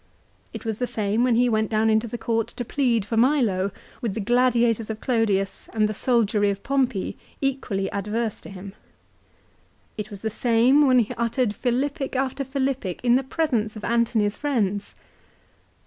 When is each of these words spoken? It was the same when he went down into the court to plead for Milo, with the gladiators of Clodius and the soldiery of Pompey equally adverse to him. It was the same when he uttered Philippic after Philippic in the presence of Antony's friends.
It 0.51 0.65
was 0.65 0.79
the 0.79 0.87
same 0.87 1.23
when 1.23 1.35
he 1.35 1.47
went 1.47 1.69
down 1.69 1.87
into 1.87 2.07
the 2.07 2.17
court 2.17 2.47
to 2.47 2.65
plead 2.65 3.05
for 3.05 3.17
Milo, 3.17 3.69
with 4.01 4.15
the 4.15 4.19
gladiators 4.19 4.89
of 4.89 4.99
Clodius 4.99 5.69
and 5.73 5.87
the 5.87 5.93
soldiery 5.93 6.49
of 6.49 6.63
Pompey 6.63 7.19
equally 7.39 7.87
adverse 7.91 8.41
to 8.41 8.49
him. 8.49 8.73
It 9.99 10.09
was 10.09 10.23
the 10.23 10.31
same 10.31 10.87
when 10.87 10.97
he 10.97 11.13
uttered 11.19 11.53
Philippic 11.53 12.15
after 12.15 12.43
Philippic 12.43 13.05
in 13.05 13.13
the 13.13 13.21
presence 13.21 13.75
of 13.75 13.83
Antony's 13.83 14.35
friends. 14.35 14.95